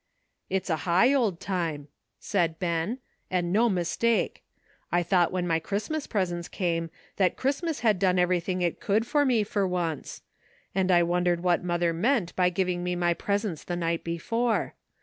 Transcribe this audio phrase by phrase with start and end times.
[0.49, 1.87] "It is a high old time,"
[2.19, 2.97] said Ben,"
[3.29, 4.41] and no mistake.
[4.91, 9.05] I thought when my Christmas pres ents came that Christmas had done everything it could
[9.05, 10.23] for me, for once;
[10.73, 14.73] and I wondered what mother meant by giving me my presents the night before.